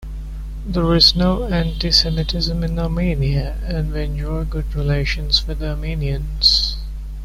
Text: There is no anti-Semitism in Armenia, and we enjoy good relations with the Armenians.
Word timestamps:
There 0.65 0.95
is 0.95 1.15
no 1.15 1.45
anti-Semitism 1.47 2.63
in 2.63 2.79
Armenia, 2.79 3.55
and 3.67 3.93
we 3.93 4.01
enjoy 4.05 4.45
good 4.45 4.73
relations 4.73 5.45
with 5.45 5.59
the 5.59 5.69
Armenians. 5.69 6.77